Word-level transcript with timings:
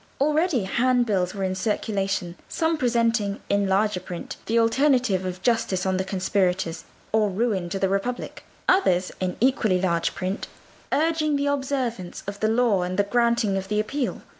Already 0.19 0.63
handbills 0.63 1.35
were 1.35 1.43
in 1.43 1.53
circulation; 1.53 2.35
some 2.49 2.75
presenting, 2.75 3.39
in 3.49 3.67
large 3.67 4.03
print, 4.03 4.35
the 4.47 4.57
alternative 4.57 5.25
of 5.27 5.43
justice 5.43 5.85
on 5.85 5.97
the 5.97 6.03
conspirators 6.03 6.85
or 7.11 7.29
ruin 7.29 7.69
to 7.69 7.77
the 7.77 7.87
Republic; 7.87 8.43
others 8.67 9.11
in 9.19 9.37
equally 9.39 9.79
large 9.79 10.15
print 10.15 10.47
urging 10.91 11.35
the 11.35 11.45
observance 11.45 12.23
of 12.25 12.39
the 12.39 12.47
law 12.49 12.81
and 12.81 12.97
the 12.97 13.03
granting 13.03 13.57
of 13.57 13.67
the 13.67 13.79
Appeal. 13.79 14.23